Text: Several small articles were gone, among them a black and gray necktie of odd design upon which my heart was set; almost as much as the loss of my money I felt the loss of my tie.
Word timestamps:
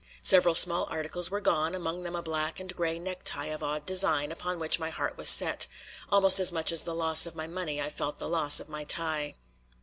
Several 0.23 0.55
small 0.55 0.87
articles 0.89 1.29
were 1.29 1.39
gone, 1.41 1.75
among 1.75 2.01
them 2.01 2.15
a 2.15 2.23
black 2.23 2.59
and 2.59 2.75
gray 2.75 2.97
necktie 2.97 3.45
of 3.53 3.61
odd 3.61 3.85
design 3.85 4.31
upon 4.31 4.57
which 4.57 4.79
my 4.79 4.89
heart 4.89 5.15
was 5.15 5.29
set; 5.29 5.67
almost 6.11 6.39
as 6.39 6.51
much 6.51 6.71
as 6.71 6.81
the 6.81 6.95
loss 6.95 7.27
of 7.27 7.35
my 7.35 7.45
money 7.45 7.79
I 7.79 7.91
felt 7.91 8.17
the 8.17 8.27
loss 8.27 8.59
of 8.59 8.67
my 8.67 8.83
tie. 8.83 9.35